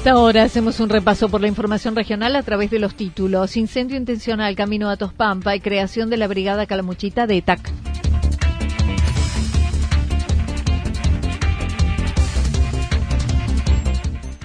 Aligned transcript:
Esta 0.00 0.16
hora 0.16 0.44
hacemos 0.44 0.80
un 0.80 0.88
repaso 0.88 1.28
por 1.28 1.42
la 1.42 1.46
información 1.46 1.94
regional 1.94 2.34
a 2.34 2.42
través 2.42 2.70
de 2.70 2.78
los 2.78 2.94
títulos. 2.94 3.58
Incendio 3.58 3.98
intencional 3.98 4.56
camino 4.56 4.88
a 4.88 4.96
Tospampa 4.96 5.54
y 5.54 5.60
creación 5.60 6.08
de 6.08 6.16
la 6.16 6.26
Brigada 6.26 6.64
Calamuchita 6.64 7.26
de 7.26 7.36
ETAC. 7.36 7.70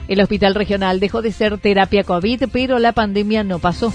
El 0.10 0.20
hospital 0.20 0.56
regional 0.56 1.00
dejó 1.00 1.22
de 1.22 1.32
ser 1.32 1.58
terapia 1.58 2.04
COVID, 2.04 2.50
pero 2.52 2.78
la 2.78 2.92
pandemia 2.92 3.46
no 3.46 3.60
pasó. 3.60 3.94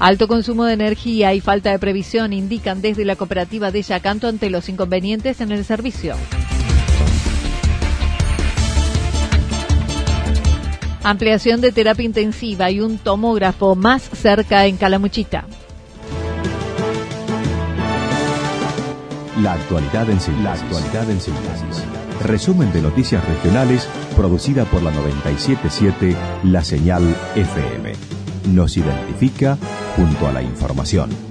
Alto 0.00 0.26
consumo 0.26 0.64
de 0.64 0.72
energía 0.72 1.34
y 1.34 1.40
falta 1.40 1.70
de 1.70 1.78
previsión 1.78 2.32
indican 2.32 2.82
desde 2.82 3.04
la 3.04 3.14
cooperativa 3.14 3.70
de 3.70 3.82
Yacanto 3.82 4.26
ante 4.26 4.50
los 4.50 4.68
inconvenientes 4.68 5.40
en 5.40 5.52
el 5.52 5.64
servicio. 5.64 6.16
Ampliación 11.02 11.60
de 11.60 11.72
terapia 11.72 12.04
intensiva 12.04 12.70
y 12.70 12.80
un 12.80 12.98
tomógrafo 12.98 13.74
más 13.74 14.02
cerca 14.02 14.66
en 14.66 14.76
Calamuchita. 14.76 15.46
La 19.42 19.54
actualidad 19.54 20.10
en 20.10 20.20
síntesis. 20.20 21.84
Resumen 22.22 22.70
de 22.72 22.82
noticias 22.82 23.26
regionales 23.26 23.88
producida 24.14 24.66
por 24.66 24.82
la 24.82 24.90
977 24.90 26.14
La 26.44 26.62
Señal 26.62 27.16
FM. 27.34 27.92
Nos 28.52 28.76
identifica 28.76 29.56
junto 29.96 30.26
a 30.26 30.32
la 30.32 30.42
información. 30.42 31.29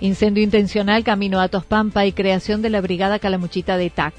Incendio 0.00 0.44
intencional 0.44 1.02
camino 1.02 1.40
a 1.40 1.48
Tospampa 1.48 2.06
y 2.06 2.12
creación 2.12 2.62
de 2.62 2.70
la 2.70 2.80
Brigada 2.80 3.18
Calamuchita 3.18 3.76
de 3.76 3.90
TAC. 3.90 4.14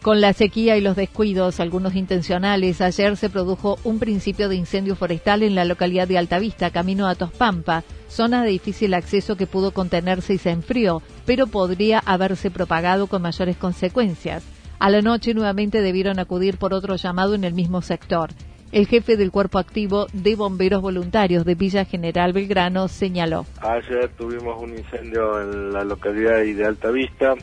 Con 0.00 0.22
la 0.22 0.32
sequía 0.32 0.78
y 0.78 0.80
los 0.80 0.96
descuidos, 0.96 1.60
algunos 1.60 1.96
intencionales, 1.96 2.80
ayer 2.80 3.14
se 3.18 3.28
produjo 3.28 3.78
un 3.84 3.98
principio 3.98 4.48
de 4.48 4.56
incendio 4.56 4.96
forestal 4.96 5.42
en 5.42 5.54
la 5.54 5.66
localidad 5.66 6.08
de 6.08 6.16
Altavista, 6.16 6.70
camino 6.70 7.06
a 7.06 7.14
Tospampa, 7.14 7.84
zona 8.08 8.42
de 8.42 8.52
difícil 8.52 8.94
acceso 8.94 9.36
que 9.36 9.46
pudo 9.46 9.72
contenerse 9.72 10.32
y 10.32 10.38
se 10.38 10.48
enfrió, 10.48 11.02
pero 11.26 11.46
podría 11.46 11.98
haberse 11.98 12.50
propagado 12.50 13.06
con 13.06 13.20
mayores 13.20 13.58
consecuencias. 13.58 14.44
A 14.78 14.88
la 14.88 15.02
noche 15.02 15.34
nuevamente 15.34 15.82
debieron 15.82 16.20
acudir 16.20 16.56
por 16.56 16.72
otro 16.72 16.96
llamado 16.96 17.34
en 17.34 17.44
el 17.44 17.52
mismo 17.52 17.82
sector. 17.82 18.30
El 18.70 18.86
jefe 18.86 19.16
del 19.16 19.30
Cuerpo 19.30 19.58
Activo 19.58 20.06
de 20.12 20.36
Bomberos 20.36 20.82
Voluntarios 20.82 21.46
de 21.46 21.54
Villa 21.54 21.86
General 21.86 22.34
Belgrano 22.34 22.88
señaló. 22.88 23.46
Ayer 23.62 24.10
tuvimos 24.10 24.60
un 24.60 24.76
incendio 24.76 25.40
en 25.40 25.72
la 25.72 25.84
localidad 25.84 26.40
de 26.40 26.66
Altavista, 26.66 27.34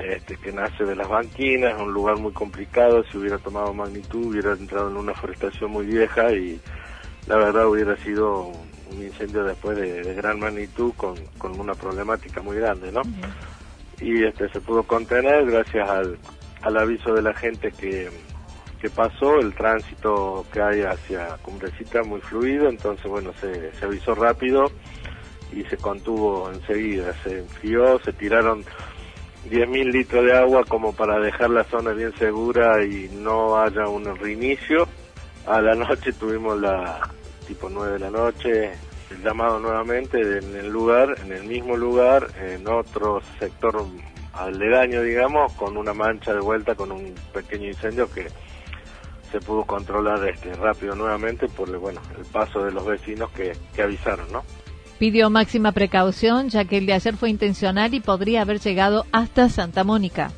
este, 0.00 0.36
que 0.38 0.50
nace 0.50 0.84
de 0.84 0.96
las 0.96 1.08
banquinas, 1.08 1.80
un 1.80 1.92
lugar 1.92 2.16
muy 2.16 2.32
complicado, 2.32 3.04
si 3.04 3.16
hubiera 3.16 3.38
tomado 3.38 3.72
magnitud 3.72 4.26
hubiera 4.26 4.54
entrado 4.54 4.90
en 4.90 4.96
una 4.96 5.14
forestación 5.14 5.70
muy 5.70 5.86
vieja 5.86 6.32
y 6.32 6.60
la 7.28 7.36
verdad 7.36 7.68
hubiera 7.68 7.96
sido 7.98 8.48
un 8.90 9.02
incendio 9.02 9.44
después 9.44 9.78
de, 9.78 10.14
gran 10.14 10.40
magnitud 10.40 10.92
con, 10.96 11.14
con, 11.38 11.58
una 11.60 11.74
problemática 11.74 12.42
muy 12.42 12.56
grande, 12.56 12.90
¿no? 12.90 13.02
Y 14.00 14.24
este 14.24 14.48
se 14.48 14.60
pudo 14.60 14.82
contener 14.82 15.46
gracias 15.46 15.88
al, 15.88 16.18
al 16.62 16.76
aviso 16.76 17.14
de 17.14 17.22
la 17.22 17.34
gente 17.34 17.70
que 17.70 18.10
que 18.82 18.90
pasó, 18.90 19.38
el 19.38 19.54
tránsito 19.54 20.44
que 20.52 20.60
hay 20.60 20.82
hacia 20.82 21.38
Cumbrecita 21.40 22.02
muy 22.02 22.20
fluido, 22.20 22.68
entonces 22.68 23.06
bueno, 23.06 23.32
se, 23.40 23.72
se 23.74 23.84
avisó 23.84 24.12
rápido 24.16 24.64
y 25.52 25.62
se 25.66 25.76
contuvo 25.76 26.50
enseguida, 26.50 27.14
se 27.22 27.38
enfrió, 27.38 28.00
se 28.00 28.12
tiraron 28.12 28.64
10.000 29.48 29.92
litros 29.92 30.24
de 30.24 30.36
agua 30.36 30.64
como 30.68 30.92
para 30.92 31.20
dejar 31.20 31.50
la 31.50 31.62
zona 31.62 31.92
bien 31.92 32.12
segura 32.18 32.84
y 32.84 33.08
no 33.12 33.56
haya 33.56 33.86
un 33.86 34.04
reinicio. 34.16 34.88
A 35.46 35.60
la 35.60 35.76
noche 35.76 36.12
tuvimos 36.14 36.60
la 36.60 37.08
tipo 37.46 37.68
9 37.70 37.92
de 37.92 37.98
la 38.00 38.10
noche, 38.10 38.72
el 39.10 39.22
llamado 39.22 39.60
nuevamente 39.60 40.20
en 40.20 40.56
el 40.56 40.68
lugar, 40.68 41.14
en 41.24 41.30
el 41.30 41.44
mismo 41.44 41.76
lugar, 41.76 42.26
en 42.40 42.66
otro 42.66 43.22
sector 43.38 43.86
aledaño, 44.32 45.02
digamos, 45.02 45.52
con 45.52 45.76
una 45.76 45.94
mancha 45.94 46.32
de 46.34 46.40
vuelta, 46.40 46.74
con 46.74 46.90
un 46.90 47.14
pequeño 47.32 47.68
incendio 47.68 48.10
que 48.10 48.26
se 49.32 49.40
pudo 49.40 49.64
controlar 49.64 50.28
este 50.28 50.52
rápido 50.54 50.94
nuevamente 50.94 51.48
por 51.48 51.76
bueno 51.78 52.00
el 52.16 52.24
paso 52.26 52.64
de 52.64 52.70
los 52.70 52.86
vecinos 52.86 53.30
que, 53.30 53.52
que 53.74 53.82
avisaron, 53.82 54.30
¿no? 54.30 54.44
Pidió 54.98 55.30
máxima 55.30 55.72
precaución 55.72 56.50
ya 56.50 56.64
que 56.64 56.78
el 56.78 56.86
de 56.86 56.92
ayer 56.92 57.16
fue 57.16 57.30
intencional 57.30 57.92
y 57.94 58.00
podría 58.00 58.42
haber 58.42 58.60
llegado 58.60 59.06
hasta 59.10 59.48
Santa 59.48 59.82
Mónica. 59.82 60.30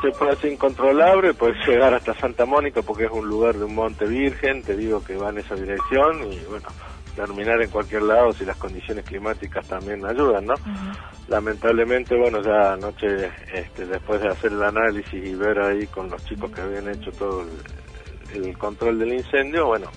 Se 0.00 0.10
puede 0.12 0.32
hacer 0.32 0.52
incontrolable, 0.52 1.34
puede 1.34 1.54
llegar 1.66 1.92
hasta 1.92 2.14
Santa 2.14 2.46
Mónica 2.46 2.80
porque 2.82 3.04
es 3.04 3.10
un 3.10 3.28
lugar 3.28 3.56
de 3.56 3.64
un 3.64 3.74
monte 3.74 4.06
virgen, 4.06 4.62
te 4.62 4.76
digo 4.76 5.04
que 5.04 5.16
va 5.16 5.30
en 5.30 5.38
esa 5.38 5.54
dirección 5.54 6.32
y 6.32 6.38
bueno, 6.48 6.68
terminar 7.14 7.60
en 7.60 7.70
cualquier 7.70 8.02
lado 8.02 8.32
si 8.32 8.44
las 8.44 8.56
condiciones 8.56 9.04
climáticas 9.04 9.66
también 9.68 10.04
ayudan, 10.04 10.46
¿no? 10.46 10.54
Lamentablemente, 11.28 12.16
bueno, 12.16 12.42
ya 12.42 12.72
anoche, 12.72 13.30
este, 13.52 13.86
después 13.86 14.20
de 14.22 14.28
hacer 14.28 14.52
el 14.52 14.62
análisis 14.62 15.12
y 15.12 15.34
ver 15.34 15.58
ahí 15.60 15.86
con 15.86 16.10
los 16.10 16.24
chicos 16.24 16.50
que 16.50 16.62
habían 16.62 16.88
hecho 16.88 17.12
todo 17.12 17.42
el, 17.42 17.48
el 18.34 18.56
control 18.58 18.98
del 18.98 19.14
incendio, 19.14 19.66
bueno, 19.66 19.88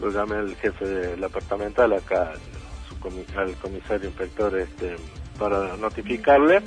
lo 0.00 0.10
llamé 0.10 0.36
al 0.36 0.54
jefe 0.56 0.84
del 0.84 1.20
departamental 1.20 1.92
acá, 1.92 2.32
su 2.88 2.94
al 3.38 3.54
comisario 3.56 4.08
inspector, 4.08 4.58
este, 4.58 4.96
para 5.38 5.76
notificarle 5.76 6.62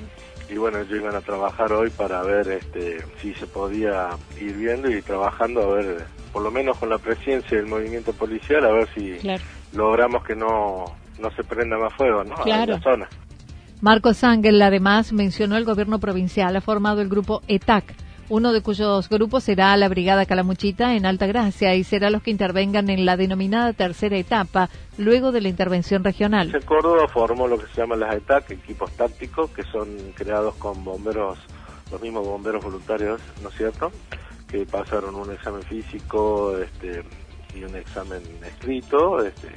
y 0.50 0.56
bueno, 0.58 0.80
ellos 0.80 1.00
iban 1.02 1.16
a 1.16 1.22
trabajar 1.22 1.74
hoy 1.74 1.90
para 1.90 2.22
ver 2.24 2.48
este, 2.48 3.04
si 3.22 3.34
se 3.34 3.48
podía 3.48 4.10
ir 4.40 4.54
viendo 4.56 4.90
y 4.90 5.02
trabajando 5.02 5.62
a 5.62 5.76
ver, 5.76 6.06
por 6.32 6.42
lo 6.42 6.52
menos 6.52 6.78
con 6.78 6.90
la 6.90 6.98
presencia 6.98 7.58
del 7.58 7.68
movimiento 7.68 8.14
policial, 8.14 8.66
a 8.66 8.72
ver 8.72 8.88
si 8.94 9.18
logramos 9.74 10.24
que 10.24 10.36
no, 10.36 10.86
no 11.20 11.32
se 11.32 11.44
prenda 11.44 11.78
más 11.78 11.94
fuego 11.94 12.24
¿no? 12.24 12.36
Claro. 12.36 12.76
en 12.76 12.80
la 12.80 12.84
zona. 12.84 13.10
Marcos 13.82 14.24
Ángel 14.24 14.62
además 14.62 15.12
mencionó 15.12 15.58
el 15.58 15.66
gobierno 15.66 16.00
provincial 16.00 16.56
ha 16.56 16.62
formado 16.62 17.02
el 17.02 17.10
grupo 17.10 17.42
ETAC 17.48 17.94
uno 18.30 18.52
de 18.52 18.62
cuyos 18.62 19.08
grupos 19.10 19.46
será 19.46 19.76
la 19.78 19.88
Brigada 19.88 20.26
Calamuchita 20.26 20.96
en 20.96 21.06
Alta 21.06 21.28
Gracia 21.28 21.76
y 21.76 21.84
será 21.84 22.10
los 22.10 22.22
que 22.22 22.32
intervengan 22.32 22.90
en 22.90 23.06
la 23.06 23.16
denominada 23.16 23.74
tercera 23.74 24.18
etapa, 24.18 24.70
luego 24.98 25.32
de 25.32 25.42
la 25.42 25.48
intervención 25.48 26.04
regional. 26.04 26.54
En 26.54 26.62
Córdoba 26.64 27.08
formó 27.08 27.48
lo 27.48 27.58
que 27.58 27.68
se 27.68 27.82
llama 27.82 27.96
las 27.96 28.16
ETAC, 28.16 28.52
equipos 28.52 28.92
tácticos, 28.92 29.52
que 29.52 29.64
son 29.64 29.88
creados 30.16 30.56
con 30.56 30.84
bomberos, 30.84 31.40
los 31.92 32.02
mismos 32.02 32.28
bomberos 32.28 32.64
voluntarios, 32.64 33.22
¿no 33.42 33.50
es 33.50 33.56
cierto?, 33.56 33.92
que 34.50 34.66
pasaron 34.66 35.16
un 35.16 35.32
examen 35.32 35.62
físico 35.64 36.58
este, 36.58 37.04
y 37.54 37.64
un 37.64 37.76
examen 37.76 38.22
escrito, 38.46 39.24
este, 39.24 39.50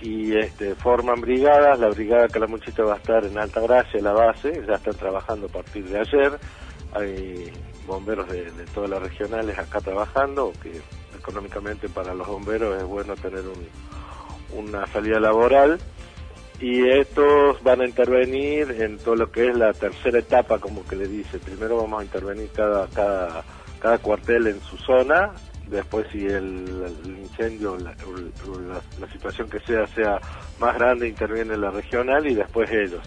y 0.00 0.36
este, 0.36 0.74
forman 0.74 1.20
brigadas, 1.20 1.78
la 1.78 1.88
brigada 1.88 2.26
Calamuchita 2.28 2.82
va 2.82 2.94
a 2.94 2.96
estar 2.96 3.24
en 3.24 3.38
Alta 3.38 3.60
Gracia, 3.60 4.00
la 4.00 4.12
base, 4.12 4.64
ya 4.66 4.74
están 4.74 4.94
trabajando 4.94 5.46
a 5.46 5.50
partir 5.50 5.88
de 5.88 6.00
ayer, 6.00 6.38
hay 6.92 7.50
bomberos 7.86 8.28
de, 8.28 8.44
todas 8.74 8.90
las 8.90 9.02
regionales 9.02 9.58
acá 9.58 9.80
trabajando, 9.80 10.52
que 10.62 10.80
económicamente 11.16 11.88
para 11.88 12.14
los 12.14 12.26
bomberos 12.26 12.80
es 12.80 12.84
bueno 12.84 13.14
tener 13.16 13.42
una 14.54 14.86
salida 14.86 15.20
laboral, 15.20 15.78
y 16.60 16.88
estos 16.88 17.60
van 17.62 17.80
a 17.80 17.86
intervenir 17.86 18.70
en 18.70 18.98
todo 18.98 19.16
lo 19.16 19.32
que 19.32 19.48
es 19.48 19.56
la 19.56 19.72
tercera 19.72 20.20
etapa, 20.20 20.58
como 20.58 20.86
que 20.86 20.94
le 20.94 21.08
dice, 21.08 21.38
primero 21.38 21.76
vamos 21.78 22.00
a 22.00 22.04
intervenir 22.04 22.50
cada, 22.54 22.86
cada, 22.88 23.42
cada 23.80 23.98
cuartel 23.98 24.46
en 24.46 24.60
su 24.60 24.76
zona, 24.76 25.32
después 25.66 26.06
si 26.12 26.24
el, 26.26 26.94
incendio, 27.20 27.76
la, 27.78 27.96
la, 29.00 29.12
situación 29.12 29.48
que 29.48 29.58
sea 29.60 29.86
sea 29.88 30.20
más 30.60 30.74
grande, 30.76 31.08
interviene 31.08 31.56
la 31.56 31.70
regional 31.70 32.26
y 32.26 32.34
después 32.34 32.70
ellos. 32.70 33.00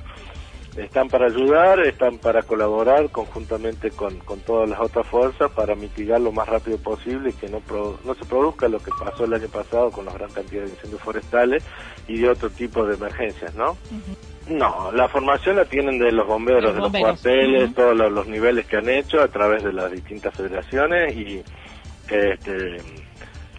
Están 0.77 1.07
para 1.07 1.27
ayudar, 1.27 1.79
están 1.79 2.17
para 2.17 2.41
colaborar 2.43 3.09
conjuntamente 3.09 3.91
con, 3.91 4.19
con 4.19 4.41
todas 4.41 4.69
las 4.69 4.79
otras 4.81 5.07
fuerzas 5.07 5.49
para 5.51 5.73
mitigar 5.73 6.19
lo 6.19 6.33
más 6.33 6.49
rápido 6.49 6.77
posible 6.77 7.29
y 7.29 7.33
que 7.33 7.47
no, 7.47 7.61
no 8.03 8.13
se 8.13 8.25
produzca 8.25 8.67
lo 8.67 8.79
que 8.79 8.91
pasó 8.99 9.23
el 9.23 9.33
año 9.33 9.47
pasado 9.47 9.89
con 9.89 10.05
la 10.05 10.11
gran 10.11 10.29
cantidad 10.31 10.63
de 10.63 10.69
incendios 10.69 11.01
forestales 11.01 11.63
y 12.09 12.19
de 12.19 12.29
otro 12.29 12.49
tipo 12.49 12.85
de 12.85 12.95
emergencias, 12.95 13.55
¿no? 13.55 13.77
No, 14.49 14.91
la 14.91 15.07
formación 15.07 15.55
la 15.55 15.65
tienen 15.65 15.97
de 15.97 16.11
los 16.11 16.27
bomberos, 16.27 16.75
de 16.75 16.81
los 16.81 16.91
cuarteles, 16.91 17.73
todos 17.73 17.95
los, 17.95 18.27
niveles 18.27 18.65
que 18.67 18.77
han 18.77 18.89
hecho 18.89 19.21
a 19.21 19.27
través 19.27 19.63
de 19.63 19.73
las 19.73 19.91
distintas 19.91 20.35
federaciones 20.35 21.15
y 21.15 21.43
este, 22.09 22.77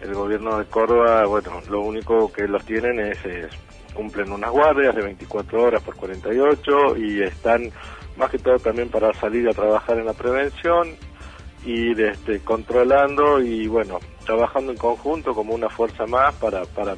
el 0.01 0.13
gobierno 0.13 0.59
de 0.59 0.65
Córdoba, 0.65 1.25
bueno, 1.25 1.61
lo 1.69 1.81
único 1.81 2.31
que 2.31 2.47
los 2.47 2.63
tienen 2.63 2.99
es, 2.99 3.17
cumplen 3.97 4.31
unas 4.31 4.51
guardias 4.51 4.95
de 4.95 5.01
24 5.01 5.63
horas 5.63 5.81
por 5.81 5.95
48 5.95 6.97
y 6.97 7.23
están 7.23 7.71
más 8.15 8.29
que 8.29 8.37
todo 8.37 8.59
también 8.59 8.89
para 8.89 9.11
salir 9.13 9.49
a 9.49 9.53
trabajar 9.53 9.97
en 9.97 10.05
la 10.05 10.13
prevención, 10.13 10.89
ir 11.65 11.99
este, 12.01 12.39
controlando 12.41 13.41
y 13.41 13.67
bueno, 13.67 13.97
trabajando 14.23 14.71
en 14.71 14.77
conjunto 14.77 15.33
como 15.33 15.55
una 15.55 15.67
fuerza 15.67 16.05
más 16.05 16.35
para, 16.35 16.63
para 16.65 16.95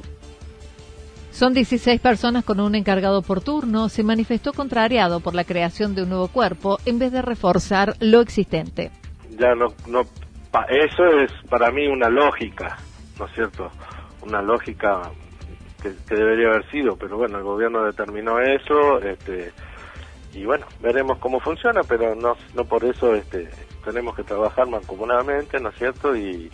son 1.31 1.53
16 1.53 2.01
personas 2.01 2.43
con 2.43 2.59
un 2.59 2.75
encargado 2.75 3.21
por 3.21 3.39
turno. 3.39 3.87
Se 3.87 4.03
manifestó 4.03 4.51
contrariado 4.51 5.21
por 5.21 5.35
la 5.35 5.45
creación 5.45 5.95
de 5.95 6.03
un 6.03 6.09
nuevo 6.09 6.27
cuerpo 6.27 6.79
en 6.85 6.99
vez 6.99 7.13
de 7.13 7.21
reforzar 7.21 7.93
lo 8.01 8.19
existente. 8.19 8.91
Ya 9.37 9.55
no, 9.55 9.67
no 9.87 10.01
eso 10.67 11.05
es 11.23 11.31
para 11.49 11.71
mí 11.71 11.87
una 11.87 12.09
lógica, 12.09 12.77
¿no 13.17 13.25
es 13.25 13.33
cierto? 13.35 13.69
Una 14.21 14.41
lógica 14.41 15.11
que, 15.81 16.15
debería 16.15 16.49
haber 16.49 16.69
sido, 16.69 16.95
pero 16.95 17.17
bueno, 17.17 17.37
el 17.37 17.43
gobierno 17.43 17.83
determinó 17.83 18.39
eso, 18.39 18.99
este, 19.01 19.51
y 20.33 20.45
bueno, 20.45 20.65
veremos 20.81 21.17
cómo 21.19 21.39
funciona, 21.39 21.81
pero 21.87 22.15
no, 22.15 22.35
no 22.53 22.65
por 22.65 22.83
eso 22.85 23.15
este, 23.15 23.49
tenemos 23.83 24.15
que 24.15 24.23
trabajar 24.23 24.67
mancomunadamente, 24.67 25.59
¿no 25.59 25.69
es 25.69 25.75
cierto? 25.75 26.15
Y, 26.15 26.51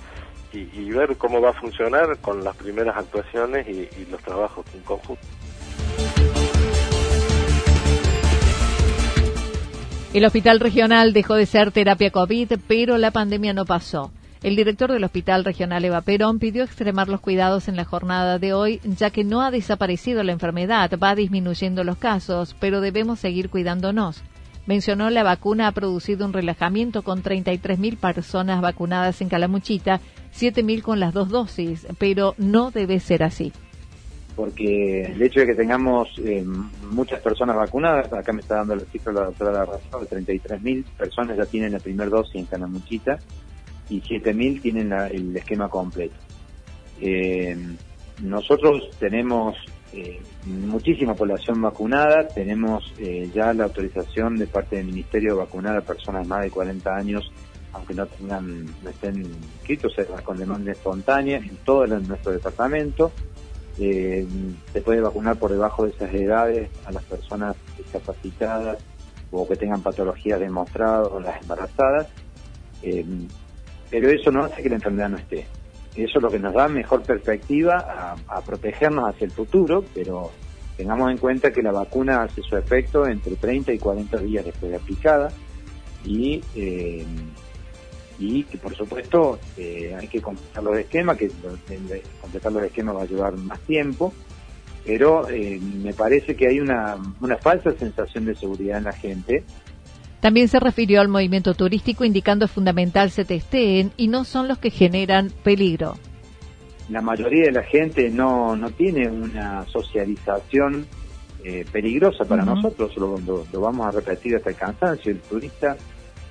y, 0.54 0.90
ver 0.92 1.18
cómo 1.18 1.42
va 1.42 1.50
a 1.50 1.54
funcionar 1.54 2.18
con 2.20 2.42
las 2.42 2.56
primeras 2.56 2.96
actuaciones 2.96 3.68
y, 3.68 3.90
y 4.00 4.08
los 4.10 4.22
trabajos 4.22 4.66
en 4.74 4.82
conjunto. 4.84 5.28
El 10.14 10.24
hospital 10.24 10.62
regional 10.62 11.12
dejó 11.12 11.36
de 11.36 11.46
ser 11.46 11.74
terapia 11.74 12.10
COVID, 12.10 12.54
pero 12.70 12.98
la 12.98 13.12
pandemia 13.12 13.52
no 13.52 13.66
pasó. 13.66 14.14
El 14.46 14.56
director 14.56 14.92
del 14.92 15.04
Hospital 15.04 15.44
Regional 15.44 15.84
Eva 15.86 16.02
Perón 16.02 16.38
pidió 16.38 16.64
extremar 16.64 17.08
los 17.08 17.20
cuidados 17.20 17.68
en 17.68 17.76
la 17.76 17.84
jornada 17.84 18.38
de 18.38 18.54
hoy, 18.54 18.80
ya 18.84 19.10
que 19.10 19.24
no 19.24 19.42
ha 19.42 19.50
desaparecido 19.50 20.22
la 20.22 20.34
enfermedad, 20.34 20.92
va 21.02 21.16
disminuyendo 21.16 21.84
los 21.84 21.98
casos, 21.98 22.56
pero 22.60 22.80
debemos 22.80 23.20
seguir 23.20 23.50
cuidándonos. 23.50 24.22
Mencionó 24.68 25.10
la 25.10 25.24
vacuna 25.24 25.66
ha 25.66 25.72
producido 25.72 26.28
un 26.28 26.34
relajamiento 26.34 27.02
con 27.02 27.24
33.000 27.24 27.98
personas 27.98 28.62
vacunadas 28.62 29.20
en 29.22 29.30
Calamuchita, 29.30 30.00
7.000 30.32 30.84
con 30.84 31.00
las 31.00 31.12
dos 31.12 31.30
dosis, 31.30 31.88
pero 31.98 32.36
no 32.38 32.70
debe 32.70 33.00
ser 33.00 33.24
así. 33.24 33.52
Porque 34.36 35.06
el 35.06 35.22
hecho 35.24 35.40
de 35.40 35.48
que 35.48 35.56
tengamos 35.56 36.10
eh, 36.20 36.46
muchas 36.92 37.20
personas 37.22 37.56
vacunadas, 37.56 38.14
acá 38.14 38.32
me 38.32 38.42
está 38.42 38.58
dando 38.58 38.76
la 38.76 38.84
cifra 38.84 39.12
la 39.12 39.26
doctora 39.26 39.66
Razón, 39.66 40.08
33.000 40.08 40.84
personas 41.00 41.36
ya 41.36 41.48
tienen 41.48 41.72
la 41.72 41.80
primera 41.80 42.12
dosis 42.12 42.36
en 42.36 42.46
Canamuchita 42.46 43.18
y 43.90 44.02
7.000 44.02 44.62
tienen 44.62 44.92
el 44.92 45.36
esquema 45.36 45.70
completo. 45.70 46.16
Eh, 47.02 47.58
nosotros 48.22 48.90
tenemos 49.00 49.56
eh, 49.94 50.22
muchísima 50.46 51.14
población 51.14 51.62
vacunada, 51.62 52.28
tenemos 52.28 52.94
ya 53.34 53.54
la 53.54 53.66
autorización 53.66 54.38
de 54.38 54.48
parte 54.48 54.78
del 54.78 54.88
Ministerio 54.88 55.34
de 55.34 55.40
vacunar 55.40 55.78
a 55.78 55.82
personas 55.82 56.28
más 56.28 56.44
de 56.44 56.50
40 56.50 56.96
años, 56.96 57.32
aunque 57.74 57.94
no 57.94 58.06
tengan 58.06 58.66
no 58.66 58.90
estén 58.90 59.22
inscritos, 59.22 59.94
con 60.24 60.38
demanda 60.38 60.72
espontánea 60.72 61.38
en 61.38 61.58
todo 61.58 61.86
nuestro 61.88 62.32
departamento. 62.32 63.12
Eh, 63.78 64.26
se 64.72 64.82
puede 64.82 65.02
vacunar 65.02 65.38
por 65.38 65.52
debajo 65.52 65.84
de 65.84 65.92
esas 65.92 66.14
edades 66.14 66.70
a 66.86 66.92
las 66.94 67.04
personas 67.04 67.56
discapacitadas 67.78 68.78
o 69.32 69.46
que 69.46 69.58
tengan 69.58 69.82
patologías 69.82 70.40
demostradas 70.40 71.10
o 71.12 71.20
las 71.20 71.42
embarazadas, 71.42 72.08
eh, 72.82 73.06
pero 73.90 74.10
eso 74.10 74.32
no 74.32 74.44
hace 74.44 74.64
que 74.64 74.70
la 74.70 74.76
enfermedad 74.76 75.10
no 75.10 75.18
esté. 75.18 75.46
Eso 75.96 76.18
es 76.18 76.22
lo 76.22 76.30
que 76.30 76.40
nos 76.40 76.54
da 76.54 76.68
mejor 76.68 77.04
perspectiva 77.04 78.16
a, 78.28 78.42
protegernos 78.42 79.10
hacia 79.10 79.26
el 79.26 79.32
futuro, 79.32 79.84
pero 79.94 80.32
tengamos 80.76 81.10
en 81.10 81.18
cuenta 81.18 81.52
que 81.52 81.62
la 81.62 81.72
vacuna 81.72 82.24
hace 82.24 82.42
su 82.42 82.58
efecto 82.58 83.08
entre 83.08 83.36
30 83.36 83.72
y 83.74 83.80
40 83.80 84.18
días 84.18 84.44
después 84.44 84.72
de 84.72 84.78
aplicada 84.78 85.32
y 86.04 86.44
eh, 86.56 87.06
y 88.20 88.44
que 88.44 88.58
por 88.58 88.76
supuesto 88.76 89.40
eh, 89.58 89.96
hay 89.98 90.08
que 90.08 90.22
completar 90.22 90.64
los 90.64 90.78
esquemas, 90.78 91.18
que 91.18 91.30
completar 92.22 92.52
los 92.52 92.64
esquemas 92.64 92.96
va 92.96 93.02
a 93.02 93.06
llevar 93.06 93.38
más 93.38 93.60
tiempo, 93.62 94.14
pero 94.86 95.28
eh, 95.30 95.60
me 95.60 95.94
parece 95.94 96.36
que 96.36 96.48
hay 96.48 96.60
una, 96.60 96.98
una 97.20 97.38
falsa 97.38 97.72
sensación 97.72 98.26
de 98.26 98.36
seguridad 98.36 98.78
en 98.78 98.84
la 98.86 98.94
gente. 98.94 99.44
También 100.26 100.48
se 100.48 100.60
refirió 100.60 101.02
al 101.02 101.08
movimiento 101.08 101.54
turístico 101.54 102.04
indicando 102.04 102.46
es 102.46 102.52
fundamental 102.52 103.12
se 103.12 103.26
testeen 103.26 103.92
y 103.96 104.08
no 104.08 104.24
son 104.24 104.48
los 104.48 104.58
que 104.58 104.72
generan 104.72 105.30
peligro. 105.44 105.98
La 106.90 107.00
mayoría 107.00 107.44
de 107.44 107.52
la 107.52 107.62
gente 107.62 108.10
no, 108.10 108.56
no 108.56 108.72
tiene 108.72 109.08
una 109.08 109.64
socialización 109.68 110.88
eh, 111.44 111.64
peligrosa 111.72 112.26
para 112.26 112.44
nosotros, 112.44 112.98
lo, 112.98 113.20
lo, 113.20 113.62
vamos 113.62 113.86
a 113.86 113.92
repetir 113.92 114.36
hasta 114.36 114.50
el 114.50 114.56
cansancio. 114.56 115.12
El 115.12 115.20
turista 115.20 115.78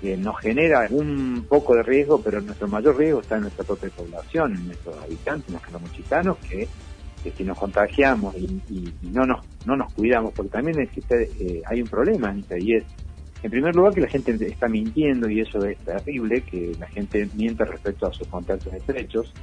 que 0.00 0.16
nos 0.16 0.40
genera 0.40 0.88
un 0.90 1.46
poco 1.48 1.76
de 1.76 1.84
riesgo, 1.84 2.20
pero 2.20 2.40
nuestro 2.40 2.66
mayor 2.66 2.98
riesgo 2.98 3.20
está 3.20 3.36
en 3.36 3.42
nuestra 3.42 3.64
propia 3.64 3.90
población, 3.90 4.56
en 4.56 4.66
nuestros 4.66 4.96
habitantes, 5.04 5.46
en 5.46 5.54
los 5.54 5.62
calamuchitanos, 5.62 6.36
que, 6.38 6.66
que 7.22 7.30
si 7.30 7.44
nos 7.44 7.56
contagiamos 7.56 8.34
y, 8.34 8.92
no 9.02 9.24
nos 9.24 9.46
no 9.64 9.76
nos 9.76 9.92
cuidamos, 9.92 10.32
porque 10.34 10.50
también 10.50 10.80
existe 10.80 11.30
eh, 11.38 11.62
hay 11.64 11.80
un 11.80 11.86
problema 11.86 12.34
y 12.58 12.74
es, 12.74 12.82
en 13.44 13.50
primer 13.50 13.76
lugar, 13.76 13.92
que 13.92 14.00
la 14.00 14.08
gente 14.08 14.32
está 14.46 14.68
mintiendo 14.68 15.28
y 15.28 15.40
eso 15.40 15.62
es 15.66 15.76
terrible, 15.80 16.40
que 16.40 16.74
la 16.80 16.86
gente 16.86 17.28
miente 17.34 17.62
respecto 17.66 18.06
a 18.06 18.12
sus 18.14 18.26
contactos 18.26 18.72
estrechos, 18.72 19.34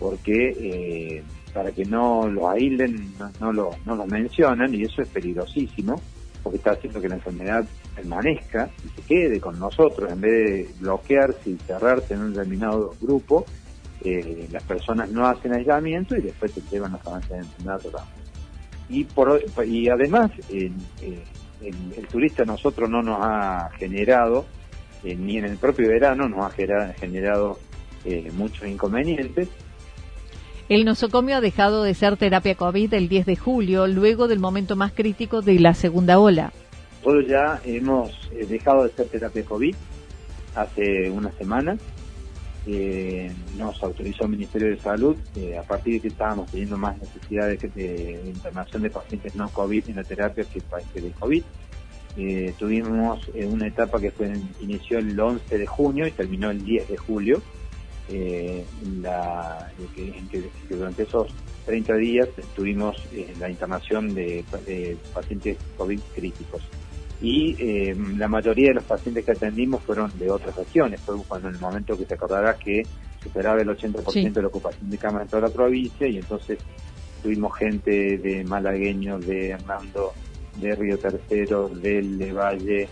porque 0.00 0.48
eh, 0.58 1.22
para 1.54 1.70
que 1.70 1.84
no 1.84 2.26
lo 2.26 2.50
aíslen, 2.50 3.14
no, 3.20 3.30
no, 3.38 3.52
lo, 3.52 3.70
no 3.86 3.94
lo 3.94 4.04
mencionan 4.06 4.74
y 4.74 4.82
eso 4.82 5.02
es 5.02 5.08
peligrosísimo 5.10 6.02
porque 6.42 6.56
está 6.56 6.72
haciendo 6.72 7.00
que 7.00 7.08
la 7.08 7.14
enfermedad 7.14 7.64
permanezca 7.94 8.68
y 8.84 8.88
se 9.00 9.02
quede 9.06 9.40
con 9.40 9.60
nosotros, 9.60 10.10
en 10.10 10.20
vez 10.20 10.32
de 10.32 10.68
bloquearse 10.80 11.50
y 11.50 11.56
cerrarse 11.58 12.14
en 12.14 12.22
un 12.22 12.32
determinado 12.32 12.96
grupo, 13.00 13.46
eh, 14.02 14.48
las 14.50 14.64
personas 14.64 15.08
no 15.08 15.24
hacen 15.24 15.52
aislamiento 15.52 16.16
y 16.16 16.22
después 16.22 16.50
se 16.50 16.62
llevan 16.62 16.92
los 16.92 17.06
avances 17.06 17.30
de 17.30 17.38
enfermedad. 17.38 17.80
Y, 18.88 19.04
por, 19.04 19.40
y 19.64 19.88
además, 19.88 20.32
eh, 20.48 20.72
el, 21.62 22.06
turista 22.08 22.42
a 22.42 22.46
nosotros 22.46 22.88
no 22.88 23.02
nos 23.02 23.18
ha 23.20 23.70
generado, 23.78 24.46
eh, 25.04 25.14
ni 25.14 25.38
en 25.38 25.44
el 25.44 25.56
propio 25.56 25.88
verano 25.88 26.28
nos 26.28 26.46
ha 26.46 26.50
generado, 26.50 26.92
generado 26.98 27.58
muchos 28.32 28.66
inconvenientes, 28.66 29.48
el 30.70 30.84
nosocomio 30.84 31.36
ha 31.36 31.40
dejado 31.40 31.82
de 31.82 31.94
ser 31.94 32.16
terapia 32.16 32.54
COVID 32.54 32.94
el 32.94 33.08
10 33.08 33.26
de 33.26 33.34
julio, 33.34 33.88
luego 33.88 34.28
del 34.28 34.38
momento 34.38 34.76
más 34.76 34.92
crítico 34.92 35.42
de 35.42 35.58
la 35.58 35.74
segunda 35.74 36.20
ola. 36.20 36.52
Todos 37.02 37.26
ya 37.26 37.60
hemos 37.64 38.30
eh, 38.30 38.46
dejado 38.46 38.84
de 38.84 38.90
ser 38.90 39.08
terapia 39.08 39.44
COVID 39.44 39.74
hace 40.54 41.10
una 41.10 41.32
semana. 41.32 41.76
Eh, 42.66 43.32
nos 43.56 43.82
autorizó 43.82 44.24
el 44.24 44.30
Ministerio 44.30 44.68
de 44.68 44.78
Salud 44.78 45.16
eh, 45.34 45.56
a 45.56 45.62
partir 45.62 45.94
de 45.94 46.00
que 46.00 46.08
estábamos 46.08 46.50
teniendo 46.50 46.76
más 46.76 46.98
necesidades 46.98 47.74
de, 47.74 48.20
internación 48.26 48.82
de 48.82 48.90
pacientes 48.90 49.34
no 49.34 49.48
COVID 49.48 49.88
en 49.88 49.96
la 49.96 50.04
terapia 50.04 50.44
que, 50.44 50.60
que 50.92 51.00
de 51.00 51.10
COVID. 51.12 51.42
Eh, 52.16 52.54
tuvimos 52.58 53.28
una 53.46 53.68
etapa 53.68 54.00
que 54.00 54.10
fue 54.10 54.32
inició 54.60 54.98
el 54.98 55.18
11 55.18 55.58
de 55.58 55.66
junio 55.66 56.06
y 56.06 56.10
terminó 56.10 56.50
el 56.50 56.62
10 56.64 56.88
de 56.88 56.96
julio, 56.96 57.40
en 58.08 58.64
que, 59.94 60.50
durante 60.68 61.04
esos 61.04 61.28
30 61.66 61.94
días 61.94 62.28
tuvimos 62.56 62.96
la 63.38 63.48
internación 63.48 64.12
de 64.12 64.44
pacientes 65.14 65.56
COVID 65.76 66.00
críticos 66.14 66.62
y 67.22 67.54
eh, 67.58 67.94
la 68.16 68.28
mayoría 68.28 68.68
de 68.68 68.74
los 68.74 68.84
pacientes 68.84 69.24
que 69.24 69.32
atendimos 69.32 69.82
fueron 69.82 70.10
de 70.18 70.30
otras 70.30 70.56
regiones. 70.56 71.00
Fue 71.00 71.16
cuando 71.28 71.48
en 71.48 71.54
el 71.54 71.60
momento 71.60 71.96
que 71.96 72.06
se 72.06 72.14
acordará 72.14 72.54
que 72.54 72.82
superaba 73.22 73.60
el 73.60 73.68
80% 73.68 74.32
de 74.32 74.42
la 74.42 74.48
ocupación 74.48 74.88
de 74.88 74.96
cama 74.96 75.22
en 75.22 75.28
toda 75.28 75.42
la 75.42 75.54
provincia 75.54 76.06
y 76.06 76.16
entonces 76.16 76.58
tuvimos 77.22 77.56
gente 77.56 78.16
de 78.16 78.42
Malagueño, 78.44 79.18
de 79.18 79.50
Hernando, 79.50 80.14
de 80.56 80.74
Río 80.74 80.98
Tercero, 80.98 81.68
del 81.68 82.32
Valle, 82.32 82.88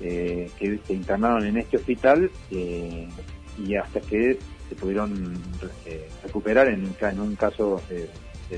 eh, 0.00 0.50
que 0.58 0.78
se 0.86 0.94
internaron 0.94 1.44
en 1.44 1.58
este 1.58 1.76
hospital 1.76 2.30
eh, 2.50 3.08
y 3.58 3.74
hasta 3.76 4.00
que 4.00 4.38
se 4.68 4.74
pudieron 4.74 5.34
recuperar, 6.22 6.68
en, 6.68 6.94
en 6.98 7.20
un 7.20 7.36
caso 7.36 7.80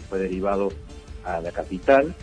fue 0.08 0.18
derivado 0.18 0.70
a 1.25 1.40
la 1.40 1.50
capital 1.50 2.14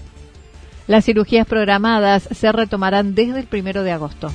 las 0.88 1.06
cirugías 1.06 1.48
programadas 1.48 2.28
se 2.32 2.52
retomarán 2.52 3.16
desde 3.16 3.40
el 3.40 3.48
primero 3.48 3.84
de 3.84 3.92
agosto. 3.92 4.30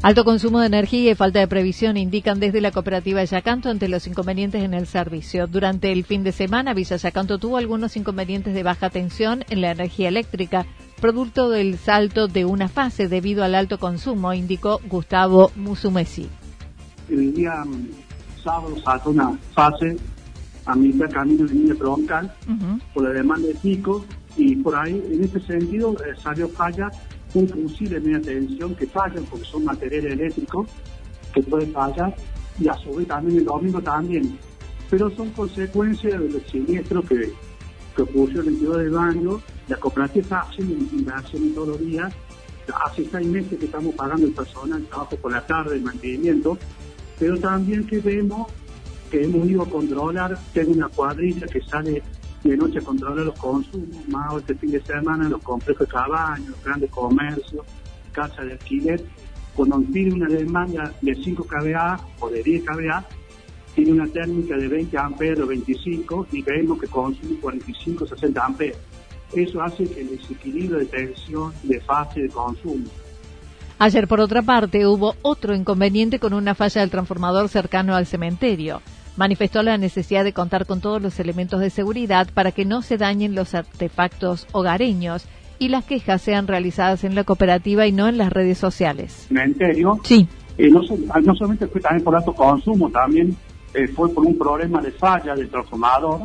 Alto 0.00 0.24
consumo 0.24 0.60
de 0.60 0.68
energía 0.68 1.10
y 1.10 1.14
falta 1.16 1.40
de 1.40 1.48
previsión 1.48 1.96
indican 1.96 2.38
desde 2.38 2.60
la 2.60 2.70
cooperativa 2.70 3.24
Yacanto 3.24 3.68
ante 3.68 3.88
los 3.88 4.06
inconvenientes 4.06 4.62
en 4.62 4.72
el 4.72 4.86
servicio. 4.86 5.48
Durante 5.48 5.90
el 5.90 6.04
fin 6.04 6.22
de 6.22 6.30
semana, 6.30 6.72
Villa 6.72 6.96
Yacanto 6.96 7.38
tuvo 7.38 7.56
algunos 7.56 7.96
inconvenientes 7.96 8.54
de 8.54 8.62
baja 8.62 8.90
tensión 8.90 9.44
en 9.50 9.60
la 9.60 9.72
energía 9.72 10.08
eléctrica, 10.08 10.66
producto 11.00 11.50
del 11.50 11.78
salto 11.78 12.28
de 12.28 12.44
una 12.44 12.68
fase 12.68 13.08
debido 13.08 13.42
al 13.42 13.56
alto 13.56 13.78
consumo, 13.78 14.32
indicó 14.32 14.80
Gustavo 14.86 15.50
Musumesi. 15.56 16.28
El 17.08 17.34
día 17.34 17.64
mm, 17.64 17.88
sábado 18.44 18.76
saltó 18.84 19.10
una 19.10 19.36
fase 19.52 19.96
a 20.68 20.74
mitad 20.74 21.10
camino 21.10 21.46
de 21.46 21.54
línea 21.54 21.74
troncal 21.74 22.32
por 22.92 23.02
la 23.02 23.10
demanda 23.10 23.48
de 23.48 23.54
pico 23.54 24.04
y 24.36 24.54
por 24.56 24.76
ahí, 24.76 25.02
en 25.10 25.24
ese 25.24 25.40
sentido, 25.40 25.96
eh, 26.04 26.14
salió 26.22 26.46
falla 26.48 26.90
un 27.34 27.48
fusible 27.48 27.98
de 27.98 28.06
media 28.06 28.20
tensión 28.20 28.74
que 28.74 28.86
fallan 28.86 29.24
porque 29.24 29.46
son 29.46 29.64
materiales 29.64 30.12
eléctricos 30.12 30.68
que 31.32 31.42
pueden 31.42 31.72
fallar 31.72 32.14
y 32.60 32.68
a 32.68 32.74
su 32.74 32.94
vez 32.94 33.08
también 33.08 33.38
el 33.38 33.44
domingo 33.46 33.80
también. 33.80 34.38
Pero 34.90 35.10
son 35.10 35.30
consecuencias 35.30 36.20
de 36.20 36.28
los 36.28 36.42
siniestros 36.44 37.04
que, 37.06 37.32
que 37.96 38.02
ocurrió 38.02 38.40
el 38.40 38.46
22 38.46 38.76
de 38.78 38.88
baño. 38.90 39.40
La 39.68 39.76
cooperativa 39.76 40.22
está 40.22 40.40
haciendo 40.40 40.74
inversiones 40.94 41.54
todos 41.54 41.68
los 41.68 41.80
días. 41.80 42.12
Hace 42.84 43.08
seis 43.10 43.26
meses 43.26 43.58
que 43.58 43.64
estamos 43.64 43.94
pagando 43.94 44.26
el 44.26 44.32
personal, 44.34 44.84
trabajo 44.84 45.16
por 45.16 45.32
la 45.32 45.46
tarde, 45.46 45.76
el 45.76 45.82
mantenimiento, 45.82 46.58
pero 47.18 47.38
también 47.38 47.86
que 47.86 47.98
vemos 48.00 48.48
que 49.08 49.24
hemos 49.24 49.48
ido 49.48 49.62
a 49.62 49.68
controlar, 49.68 50.38
tengo 50.52 50.72
una 50.72 50.88
cuadrilla 50.88 51.46
que 51.46 51.60
sale 51.62 52.02
de 52.44 52.56
noche 52.56 52.78
a 52.78 52.82
controlar 52.82 53.26
los 53.26 53.38
consumos, 53.38 54.08
más 54.08 54.34
este 54.36 54.54
fin 54.54 54.70
de 54.70 54.82
semana 54.82 55.28
los 55.28 55.42
complejos 55.42 55.86
de 55.86 55.92
cabañas, 55.92 56.48
los 56.48 56.64
grandes 56.64 56.90
comercios, 56.90 57.66
casas 58.12 58.46
de 58.46 58.52
alquiler, 58.52 59.04
cuando 59.54 59.80
tiene 59.92 60.14
una 60.14 60.28
demanda 60.28 60.92
de 61.02 61.14
5 61.14 61.44
kVA 61.44 62.00
o 62.20 62.30
de 62.30 62.42
10 62.42 62.64
kVA, 62.64 63.04
tiene 63.74 63.92
una 63.92 64.06
térmica 64.06 64.56
de 64.56 64.68
20 64.68 64.98
amperes 64.98 65.40
o 65.40 65.46
25 65.46 66.26
y 66.32 66.42
vemos 66.42 66.80
que 66.80 66.86
consume 66.86 67.36
45 67.40 68.06
60 68.06 68.44
amperes. 68.44 68.78
Eso 69.32 69.60
hace 69.60 69.84
que 69.84 70.00
el 70.00 70.16
desequilibrio 70.16 70.78
de 70.78 70.86
tensión, 70.86 71.52
de 71.62 71.80
fase 71.80 72.22
de 72.22 72.28
consumo. 72.28 72.86
Ayer, 73.80 74.08
por 74.08 74.20
otra 74.20 74.42
parte, 74.42 74.86
hubo 74.86 75.14
otro 75.22 75.54
inconveniente 75.54 76.18
con 76.18 76.34
una 76.34 76.54
falla 76.54 76.80
del 76.80 76.90
transformador 76.90 77.48
cercano 77.48 77.94
al 77.94 78.06
cementerio 78.06 78.80
manifestó 79.18 79.64
la 79.64 79.76
necesidad 79.76 80.22
de 80.22 80.32
contar 80.32 80.64
con 80.64 80.80
todos 80.80 81.02
los 81.02 81.18
elementos 81.18 81.60
de 81.60 81.70
seguridad 81.70 82.28
para 82.32 82.52
que 82.52 82.64
no 82.64 82.82
se 82.82 82.96
dañen 82.96 83.34
los 83.34 83.52
artefactos 83.52 84.46
hogareños 84.52 85.26
y 85.58 85.68
las 85.68 85.84
quejas 85.84 86.22
sean 86.22 86.46
realizadas 86.46 87.02
en 87.02 87.16
la 87.16 87.24
cooperativa 87.24 87.84
y 87.86 87.90
no 87.90 88.06
en 88.06 88.16
las 88.16 88.32
redes 88.32 88.58
sociales. 88.58 89.26
¿Cementerio? 89.26 89.98
Sí. 90.04 90.26
Eh, 90.56 90.70
no, 90.70 90.82
no, 91.20 91.34
solamente 91.34 91.66
fue 91.66 91.80
también 91.80 92.04
por 92.04 92.14
alto 92.14 92.32
consumo, 92.32 92.90
también 92.90 93.36
eh, 93.74 93.88
fue 93.88 94.08
por 94.14 94.24
un 94.24 94.38
problema 94.38 94.80
de 94.80 94.92
falla 94.92 95.34
del 95.34 95.48
transformador. 95.48 96.20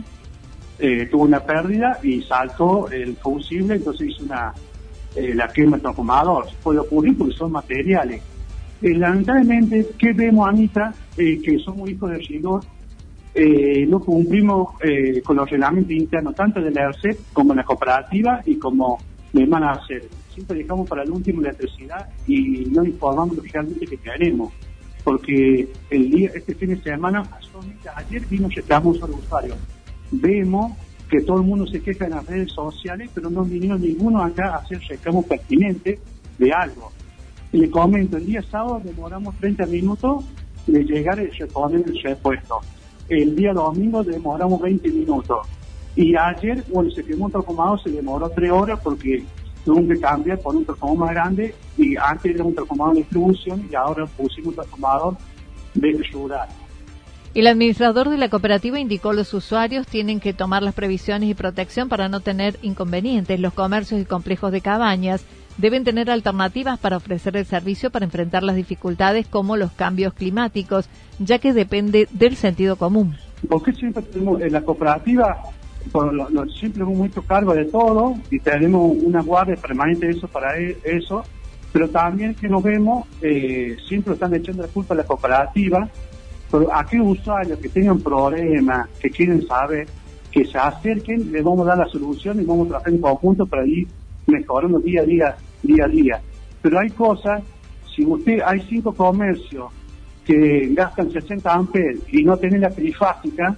Eh, 0.78 1.08
tuvo 1.10 1.24
una 1.24 1.40
pérdida 1.40 2.00
y 2.04 2.22
saltó 2.22 2.90
el 2.92 3.16
fusible, 3.16 3.76
entonces 3.76 4.10
hizo 4.10 4.24
una 4.24 4.54
la 5.16 5.48
quema 5.48 5.78
del 5.78 5.82
transformador. 5.82 6.46
Puede 6.62 6.80
ocurrir 6.80 7.18
porque 7.18 7.34
son 7.34 7.52
materiales. 7.52 8.22
lamentablemente, 8.82 9.90
¿qué 9.98 10.14
vemos, 10.14 10.48
Anita? 10.48 10.94
que 11.16 11.60
somos 11.64 11.90
hijos 11.90 12.10
del 12.10 12.26
Señor 12.26 12.62
eh, 13.36 13.86
no 13.88 14.00
cumplimos 14.00 14.76
eh, 14.82 15.22
con 15.24 15.38
los 15.38 15.50
reglamentos 15.50 15.92
internos, 15.92 16.36
tanto 16.36 16.62
de 16.62 16.70
la 16.70 16.84
ERCEP 16.84 17.20
como 17.34 17.54
de 17.54 17.58
la 17.58 17.64
cooperativa 17.64 18.42
y 18.46 18.58
como 18.58 19.00
de 19.32 19.50
hacer. 19.52 20.08
Siempre 20.34 20.60
dejamos 20.60 20.88
para 20.88 21.04
el 21.04 21.12
último 21.12 21.42
la 21.42 21.50
electricidad 21.50 22.10
y 22.28 22.66
no 22.66 22.86
informamos 22.86 23.38
realmente 23.52 23.88
que 23.88 23.98
queremos. 23.98 24.54
Porque 25.04 25.68
el 25.90 26.12
día, 26.12 26.32
este 26.34 26.56
fin 26.56 26.70
de 26.70 26.82
semana, 26.82 27.24
ayer 27.96 28.26
vimos 28.30 28.56
estamos 28.56 29.02
a 29.02 29.08
los 29.08 29.18
usuarios. 29.18 29.58
Vemos 30.12 30.78
que 31.10 31.22
todo 31.22 31.38
el 31.38 31.44
mundo 31.44 31.68
se 31.68 31.82
queja 31.82 32.06
en 32.06 32.12
las 32.12 32.26
redes 32.26 32.52
sociales, 32.52 33.10
pero 33.14 33.30
no 33.30 33.44
vinieron 33.44 33.82
ninguno 33.82 34.24
acá 34.24 34.54
a 34.54 34.58
hacer 34.58 34.80
reclamo 34.88 35.24
pertinente 35.24 36.00
de 36.38 36.52
algo. 36.54 36.92
Le 37.52 37.70
comento, 37.70 38.18
el 38.18 38.26
día 38.26 38.42
sábado 38.44 38.82
demoramos 38.84 39.36
30 39.38 39.66
minutos 39.66 40.24
de 40.68 40.84
llegar 40.84 41.20
y 41.20 41.28
reponer 41.28 41.84
el 41.86 42.02
repuesto 42.02 42.62
el 43.10 43.36
día 43.36 43.54
domingo 43.54 44.04
demoramos 44.04 44.62
20 44.62 44.90
minutos. 44.90 45.48
Y 45.96 46.16
ayer, 46.16 46.64
bueno, 46.70 46.90
se 46.92 47.04
quemó 47.04 47.26
un 47.26 47.32
transformador, 47.32 47.82
se 47.82 47.92
demoró 47.92 48.30
3 48.30 48.52
horas 48.52 48.80
porque 48.84 49.24
tuvo 49.64 49.88
que 49.88 50.00
cambiar 50.00 50.40
por 50.40 50.56
un 50.56 50.66
transformador 50.66 51.06
más 51.06 51.16
grande 51.16 51.56
y 51.78 51.96
antes 51.96 52.34
era 52.34 52.44
un 52.44 52.56
transformador 52.56 52.96
de 52.96 53.02
distribución 53.02 53.68
y 53.72 53.76
ahora 53.76 54.06
pusimos 54.06 54.50
un 54.50 54.56
transformador 54.56 55.18
de 55.74 56.04
rural. 56.12 56.50
El 57.34 57.48
administrador 57.48 58.10
de 58.10 58.18
la 58.18 58.30
cooperativa 58.30 58.80
indicó 58.80 59.12
los 59.12 59.34
usuarios 59.34 59.88
tienen 59.88 60.20
que 60.20 60.34
tomar 60.34 60.62
las 60.62 60.76
previsiones 60.76 61.30
y 61.30 61.34
protección 61.34 61.90
para 61.90 62.08
no 62.08 62.20
tener 62.20 62.60
inconvenientes. 62.62 63.40
Los 63.40 63.54
comercios 63.54 64.00
y 64.00 64.06
complejos 64.06 64.52
de 64.52 64.62
cabañas 64.62 65.26
deben 65.58 65.84
tener 65.84 66.10
alternativas 66.10 66.80
para 66.80 66.98
ofrecer 66.98 67.38
el 67.38 67.46
servicio 67.46 67.92
para 67.92 68.06
enfrentar 68.06 68.44
las 68.44 68.56
dificultades 68.56 69.28
como 69.28 69.58
los 69.58 69.72
cambios 69.72 70.14
climáticos, 70.14 70.90
ya 71.20 71.40
que 71.40 71.54
depende 71.54 72.08
del 72.12 72.36
sentido 72.36 72.76
común. 72.76 73.16
Porque 73.50 73.74
siempre 73.74 74.04
tenemos 74.04 74.42
en 74.42 74.54
la 74.54 74.62
cooperativa, 74.62 75.38
por 75.92 76.14
lo, 76.14 76.50
siempre 76.50 76.84
hemos 76.84 77.08
hecho 77.08 77.22
cargo 77.22 77.54
de 77.54 77.66
todo 77.66 78.16
y 78.32 78.40
tenemos 78.40 78.96
una 79.04 79.22
guardia 79.22 79.56
permanente 79.56 80.10
eso 80.10 80.28
para 80.28 80.58
e, 80.58 80.78
eso, 80.84 81.24
pero 81.72 81.90
también 81.90 82.36
que 82.36 82.48
nos 82.48 82.64
vemos, 82.64 83.08
eh, 83.22 83.76
siempre 83.88 84.14
están 84.14 84.34
echando 84.34 84.64
la 84.64 84.70
culpa 84.70 84.94
a 84.94 84.98
la 84.98 85.04
cooperativa, 85.04 85.90
pero 86.50 86.74
aquellos 86.74 87.20
usuarios 87.20 87.60
que 87.60 87.68
tengan 87.70 88.00
problemas, 88.00 88.88
que 89.00 89.10
quieren 89.10 89.46
saber, 89.46 89.88
que 90.32 90.46
se 90.46 90.58
acerquen, 90.58 91.32
les 91.32 91.44
vamos 91.44 91.66
a 91.68 91.70
dar 91.70 91.80
la 91.80 91.88
solución 91.88 92.40
y 92.40 92.46
vamos 92.46 92.68
a 92.68 92.70
trabajar 92.70 92.94
en 92.94 93.02
conjunto 93.02 93.46
para 93.46 93.66
ir 93.66 93.88
mejorando 94.28 94.80
día 94.80 95.02
a 95.02 95.06
día, 95.06 95.36
día 95.62 95.86
a 95.86 95.88
día. 95.88 96.22
Pero 96.62 96.80
hay 96.80 96.90
cosas, 96.92 97.44
si 97.96 98.06
usted, 98.06 98.40
hay 98.46 98.62
cinco 98.62 98.94
comercios 98.94 99.72
que 100.26 100.70
gastan 100.74 101.12
60 101.12 101.54
amperes 101.54 102.00
y 102.12 102.24
no 102.24 102.38
tienen 102.38 102.62
la 102.62 102.70
trifásica, 102.70 103.56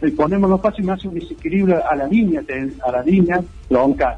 le 0.00 0.10
ponemos 0.12 0.50
los 0.50 0.60
pasos 0.60 0.84
y 0.84 0.90
hace 0.90 1.08
un 1.08 1.14
desequilibrio 1.14 1.86
a 1.88 1.94
la 1.94 2.06
línea, 2.06 2.42
a 2.84 2.90
la 2.90 3.02
línea 3.02 3.40
troncal. 3.68 4.16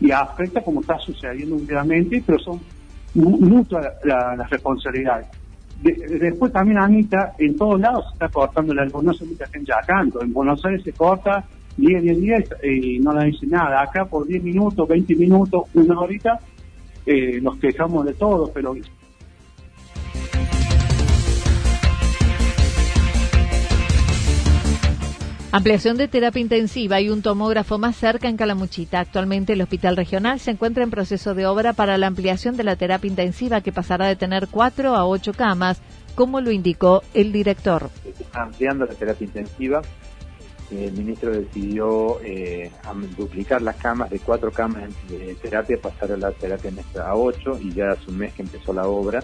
Y 0.00 0.10
afecta 0.10 0.60
como 0.62 0.80
está 0.80 0.98
sucediendo 0.98 1.56
últimamente, 1.56 2.22
pero 2.24 2.38
son 2.38 2.60
mutuas 3.14 3.86
las 4.04 4.50
responsabilidades. 4.50 5.26
después 5.80 6.52
también, 6.52 6.78
Anita, 6.78 7.34
en 7.38 7.56
todos 7.56 7.80
lados 7.80 8.04
se 8.08 8.12
está 8.14 8.28
cortando 8.28 8.74
la 8.74 8.84
luz, 8.84 9.02
no 9.02 9.12
solamente 9.12 9.44
en 9.52 9.64
Yacanto, 9.64 10.22
en 10.22 10.32
Buenos 10.32 10.64
Aires 10.64 10.82
se 10.84 10.92
corta 10.92 11.44
10, 11.76 12.02
10 12.02 12.20
días 12.20 12.44
y 12.62 12.98
no 12.98 13.12
le 13.12 13.26
dice 13.26 13.46
nada. 13.46 13.82
Acá 13.82 14.04
por 14.04 14.26
10 14.26 14.42
minutos, 14.42 14.88
20 14.88 15.14
minutos, 15.16 15.62
una 15.74 15.98
horita, 15.98 16.38
eh, 17.06 17.40
nos 17.40 17.58
quejamos 17.58 18.04
de 18.06 18.14
todo, 18.14 18.50
pero 18.52 18.74
Ampliación 25.54 25.98
de 25.98 26.08
terapia 26.08 26.40
intensiva 26.40 26.98
y 27.02 27.10
un 27.10 27.20
tomógrafo 27.20 27.76
más 27.76 27.96
cerca 27.96 28.26
en 28.26 28.38
Calamuchita. 28.38 29.00
Actualmente 29.00 29.52
el 29.52 29.60
hospital 29.60 29.98
regional 29.98 30.40
se 30.40 30.50
encuentra 30.50 30.82
en 30.82 30.88
proceso 30.88 31.34
de 31.34 31.44
obra 31.44 31.74
para 31.74 31.98
la 31.98 32.06
ampliación 32.06 32.56
de 32.56 32.64
la 32.64 32.76
terapia 32.76 33.10
intensiva 33.10 33.60
que 33.60 33.70
pasará 33.70 34.06
de 34.06 34.16
tener 34.16 34.48
cuatro 34.50 34.96
a 34.96 35.04
ocho 35.04 35.34
camas, 35.34 35.82
como 36.14 36.40
lo 36.40 36.52
indicó 36.52 37.02
el 37.12 37.32
director. 37.32 37.90
Ampliando 38.32 38.86
la 38.86 38.94
terapia 38.94 39.26
intensiva, 39.26 39.82
el 40.72 40.92
ministro 40.92 41.30
decidió 41.30 42.20
eh, 42.22 42.70
duplicar 43.16 43.60
las 43.62 43.76
camas 43.76 44.10
de 44.10 44.18
cuatro 44.18 44.50
camas 44.50 44.90
de 45.08 45.34
terapia, 45.34 45.78
pasar 45.80 46.12
a 46.12 46.16
la 46.16 46.32
terapia 46.32 46.70
nuestra 46.70 47.08
a 47.08 47.14
ocho 47.14 47.58
y 47.60 47.72
ya 47.72 47.90
hace 47.92 48.10
un 48.10 48.18
mes 48.18 48.32
que 48.32 48.42
empezó 48.42 48.72
la 48.72 48.86
obra. 48.86 49.22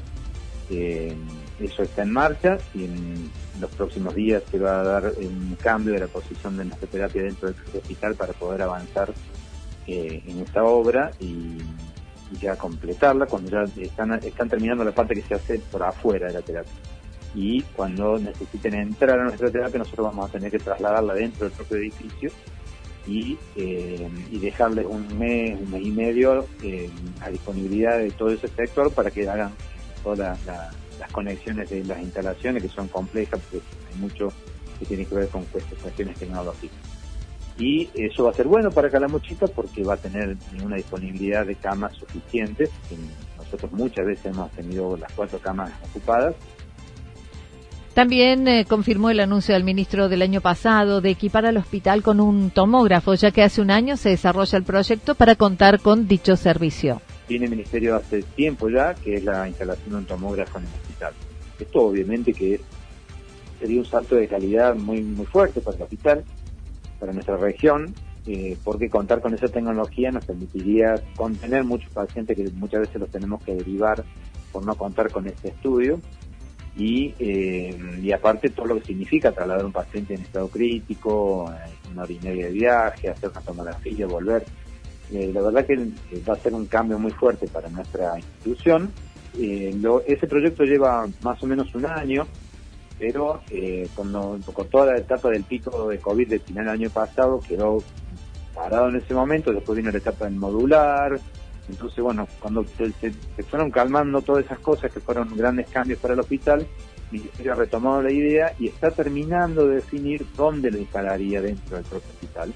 Eh, 0.71 1.17
eso 1.59 1.83
está 1.83 2.03
en 2.03 2.13
marcha 2.13 2.59
y 2.75 2.85
en 2.85 3.31
los 3.59 3.71
próximos 3.71 4.15
días 4.15 4.43
se 4.51 4.59
va 4.59 4.81
a 4.81 4.85
dar 4.85 5.13
un 5.19 5.57
cambio 5.61 5.95
de 5.95 6.01
la 6.01 6.07
posición 6.07 6.57
de 6.59 6.67
nuestra 6.67 6.89
terapia 6.89 7.23
dentro 7.23 7.49
del 7.49 7.57
hospital 7.75 8.15
para 8.15 8.33
poder 8.35 8.63
avanzar 8.63 9.13
eh, 9.87 10.23
en 10.27 10.41
esta 10.41 10.63
obra 10.65 11.11
y, 11.19 11.59
ya 12.43 12.57
completarla 12.57 13.25
cuando 13.25 13.51
ya 13.51 13.65
están 13.81 14.51
terminando 14.51 14.85
la 14.85 14.93
parte 14.93 15.15
que 15.15 15.23
se 15.23 15.35
hace 15.35 15.59
por 15.61 15.83
afuera 15.83 16.27
de 16.27 16.35
la 16.35 16.43
terapia. 16.43 16.75
Y 17.35 17.63
cuando 17.63 18.19
necesiten 18.19 18.75
entrar 18.75 19.21
a 19.21 19.25
nuestra 19.25 19.51
terapia, 19.51 19.79
nosotros 19.79 20.07
vamos 20.07 20.29
a 20.29 20.33
tener 20.33 20.51
que 20.51 20.59
trasladarla 20.59 21.15
dentro 21.15 21.47
del 21.49 21.57
propio 21.57 21.77
edificio 21.77 22.31
y, 23.07 23.39
eh, 23.57 24.09
y 24.31 24.39
dejarles 24.39 24.87
un 24.87 25.19
mes, 25.19 25.59
un 25.61 25.71
mes 25.71 25.83
y 25.83 25.91
medio 25.91 26.47
eh, 26.63 26.91
a 27.21 27.31
disponibilidad 27.31 27.99
de 27.99 28.11
todo 28.11 28.31
ese 28.31 28.49
sector 28.49 28.93
para 28.93 29.11
que 29.11 29.29
hagan 29.29 29.53
toda 30.03 30.39
la 30.47 30.71
las 30.99 31.11
conexiones 31.13 31.71
de 31.71 31.85
las 31.85 32.01
instalaciones 32.01 32.63
que 32.63 32.69
son 32.69 32.89
complejas 32.89 33.41
porque 33.51 33.67
hay 33.93 34.01
mucho 34.01 34.33
que 34.79 34.85
tiene 34.85 35.05
que 35.05 35.15
ver 35.15 35.29
con 35.29 35.45
cuestiones 35.45 36.19
tecnológicas. 36.19 36.79
Y 37.59 37.89
eso 37.95 38.25
va 38.25 38.31
a 38.31 38.35
ser 38.35 38.47
bueno 38.47 38.71
para 38.71 38.89
Calamuchita 38.89 39.47
porque 39.49 39.83
va 39.83 39.95
a 39.95 39.97
tener 39.97 40.37
una 40.63 40.77
disponibilidad 40.77 41.45
de 41.45 41.57
camas 41.57 41.95
suficientes. 41.95 42.71
Nosotros 43.37 43.73
muchas 43.73 44.07
veces 44.07 44.27
hemos 44.27 44.51
tenido 44.53 44.97
las 44.97 45.13
cuatro 45.13 45.41
camas 45.41 45.73
ocupadas 45.91 46.37
también 47.99 48.47
eh, 48.47 48.65
confirmó 48.65 49.11
el 49.11 49.19
anuncio 49.19 49.55
del 49.55 49.65
ministro 49.65 50.09
del 50.09 50.23
año 50.23 50.41
pasado 50.41 51.01
de 51.01 51.11
equipar 51.11 51.47
al 51.47 51.57
hospital 51.57 52.05
con 52.05 52.21
un 52.21 52.51
tomógrafo, 52.51 53.15
ya 53.15 53.33
que 53.33 53.43
hace 53.43 53.61
un 53.61 53.73
año 53.73 53.97
se 53.97 54.11
desarrolla 54.11 54.57
el 54.57 54.63
proyecto 54.63 55.17
para 55.17 55.35
contar 55.35 55.81
con 55.81 56.07
dicho 56.07 56.37
servicio 56.37 57.01
tiene 57.27 57.47
el 57.47 57.51
Ministerio 57.51 57.97
hace 57.97 58.23
tiempo 58.23 58.71
ya, 58.71 58.95
que 58.95 59.15
es 59.15 59.25
la 59.25 59.49
instalación 59.49 59.91
de 59.91 59.97
un 59.97 60.05
tomógrafo 60.07 60.59
en 60.59 60.67
el 60.67 60.71
hospital. 60.71 61.13
Esto 61.59 61.83
obviamente 61.83 62.33
que 62.33 62.61
sería 63.59 63.81
un 63.81 63.85
salto 63.85 64.15
de 64.15 64.29
calidad 64.29 64.77
muy, 64.77 65.03
muy 65.03 65.27
fuerte 65.27 65.61
para 65.61 65.77
el 65.77 65.83
hospital, 65.83 66.25
para 67.01 67.13
nuestra 67.13 67.37
región, 67.37 67.93
eh, 68.29 68.57
porque 68.63 68.89
contar 68.89 69.21
con 69.21 69.35
esa 69.35 69.49
tecnología 69.49 70.13
nos 70.13 70.25
permitiría 70.25 70.95
contener 71.17 71.65
muchos 71.65 71.91
pacientes 71.91 72.37
que 72.37 72.49
muchas 72.53 72.83
veces 72.83 73.01
los 73.01 73.11
tenemos 73.11 73.43
que 73.43 73.57
derivar 73.57 74.05
por 74.53 74.65
no 74.65 74.77
contar 74.77 75.11
con 75.11 75.27
este 75.27 75.49
estudio. 75.49 76.01
Y, 76.79 77.13
eh, 77.19 77.77
y 78.01 78.13
aparte 78.13 78.51
todo 78.51 78.67
lo 78.67 78.79
que 78.79 78.87
significa 78.87 79.33
trasladar 79.33 79.65
a 79.65 79.67
un 79.67 79.73
paciente 79.73 80.15
en 80.15 80.23
estado 80.23 80.49
crítico, 80.49 81.53
una 81.91 82.03
hora 82.03 82.13
y 82.13 82.21
media 82.21 82.47
de 82.47 82.53
viaje, 82.53 83.11
hacer 83.11 83.31
una 83.31 83.41
tomografía, 83.41 84.07
volver 84.07 84.45
eh, 85.13 85.31
la 85.33 85.41
verdad 85.41 85.65
que 85.65 85.77
va 86.29 86.35
a 86.35 86.39
ser 86.39 86.53
un 86.55 86.67
cambio 86.67 86.99
muy 86.99 87.13
fuerte 87.13 87.47
para 87.49 87.69
nuestra 87.69 88.19
institución. 88.19 88.93
Eh, 89.39 89.75
ese 90.07 90.27
proyecto 90.27 90.65
lleva 90.65 91.07
más 91.23 91.43
o 91.43 91.47
menos 91.47 91.75
un 91.75 91.87
año, 91.87 92.27
pero 92.99 93.41
eh, 93.51 93.89
con, 93.95 94.13
toda 94.71 94.93
la 94.93 94.99
etapa 94.99 95.31
del 95.31 95.45
pico 95.45 95.89
de 95.89 95.99
COVID 95.99 96.29
del 96.29 96.41
final 96.41 96.65
del 96.67 96.75
año 96.75 96.91
pasado 96.91 97.41
quedó 97.41 97.83
parado 98.55 98.89
en 98.89 98.97
ese 98.97 99.15
momento, 99.15 99.53
después 99.53 99.77
vino 99.77 99.91
la 99.91 99.99
etapa 99.99 100.25
del 100.27 100.35
modular, 100.35 101.19
entonces 101.69 102.03
bueno, 102.03 102.27
cuando 102.41 102.65
se, 102.65 102.93
se, 102.93 103.13
fueron 103.43 103.71
calmando 103.71 104.23
todas 104.23 104.45
esas 104.45 104.59
cosas 104.59 104.93
que 104.93 105.01
fueron 105.01 105.37
grandes 105.37 105.69
cambios 105.69 105.99
para 105.99 106.15
el 106.15 106.21
hospital, 106.21 106.67
el 107.11 107.19
Ministerio 107.21 107.53
ha 107.53 107.57
retomado 107.57 108.03
la 108.03 108.13
idea 108.13 108.53
y 108.59 108.69
está 108.69 108.91
terminando 108.91 109.67
de 109.67 109.77
definir 109.77 110.27
dónde 110.37 110.71
lo 110.71 110.79
instalaría 110.79 111.41
dentro 111.41 111.77
del 111.77 111.85
propio 111.85 112.11
hospital 112.11 112.55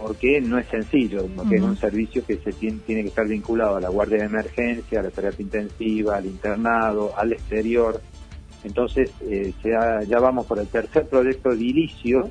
porque 0.00 0.40
no 0.40 0.58
es 0.58 0.66
sencillo, 0.68 1.26
porque 1.36 1.56
es 1.56 1.62
un 1.62 1.76
servicio 1.76 2.24
que 2.24 2.38
se 2.38 2.52
tiene, 2.52 2.80
que 2.86 3.08
estar 3.08 3.26
vinculado 3.26 3.76
a 3.76 3.80
la 3.80 3.90
guardia 3.90 4.18
de 4.18 4.24
emergencia, 4.24 5.00
a 5.00 5.02
la 5.02 5.10
terapia 5.10 5.42
intensiva, 5.42 6.16
al 6.16 6.26
internado, 6.26 7.12
al 7.16 7.32
exterior. 7.32 8.00
Entonces, 8.64 9.10
eh, 9.20 9.52
ya, 9.62 10.00
ya 10.06 10.18
vamos 10.18 10.46
por 10.46 10.58
el 10.58 10.68
tercer 10.68 11.06
proyecto 11.06 11.52
edilicio. 11.52 12.30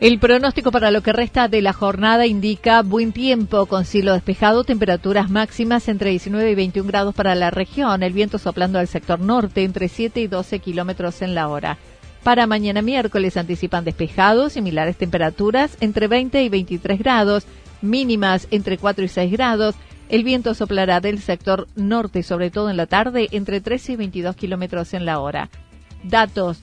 El 0.00 0.18
pronóstico 0.18 0.72
para 0.72 0.90
lo 0.90 1.02
que 1.02 1.12
resta 1.12 1.46
de 1.48 1.60
la 1.60 1.74
jornada 1.74 2.26
indica 2.26 2.80
buen 2.80 3.12
tiempo 3.12 3.66
con 3.66 3.84
cielo 3.84 4.14
despejado, 4.14 4.64
temperaturas 4.64 5.28
máximas 5.28 5.88
entre 5.88 6.08
19 6.08 6.52
y 6.52 6.54
21 6.54 6.88
grados 6.88 7.14
para 7.14 7.34
la 7.34 7.50
región, 7.50 8.02
el 8.02 8.14
viento 8.14 8.38
soplando 8.38 8.78
al 8.78 8.88
sector 8.88 9.20
norte 9.20 9.62
entre 9.62 9.88
7 9.88 10.22
y 10.22 10.26
12 10.26 10.60
kilómetros 10.60 11.20
en 11.20 11.34
la 11.34 11.48
hora. 11.48 11.76
Para 12.22 12.46
mañana 12.46 12.80
miércoles 12.80 13.36
anticipan 13.36 13.84
despejados, 13.84 14.54
similares 14.54 14.96
temperaturas 14.96 15.76
entre 15.80 16.08
20 16.08 16.44
y 16.44 16.48
23 16.48 16.98
grados, 16.98 17.44
mínimas 17.82 18.48
entre 18.50 18.78
4 18.78 19.04
y 19.04 19.08
6 19.08 19.30
grados. 19.30 19.74
El 20.08 20.24
viento 20.24 20.54
soplará 20.54 21.00
del 21.00 21.18
sector 21.20 21.68
norte, 21.76 22.22
sobre 22.22 22.50
todo 22.50 22.70
en 22.70 22.78
la 22.78 22.86
tarde, 22.86 23.28
entre 23.32 23.60
13 23.60 23.92
y 23.92 23.96
22 23.96 24.34
kilómetros 24.34 24.94
en 24.94 25.04
la 25.04 25.18
hora. 25.18 25.50
Datos 26.02 26.62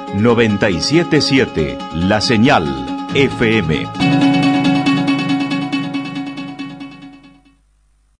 977 0.15 1.77
La 1.93 2.21
Señal 2.21 2.65
FM. 3.13 4.30